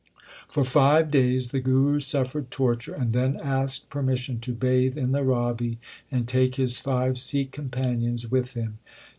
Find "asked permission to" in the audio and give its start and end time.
3.39-4.51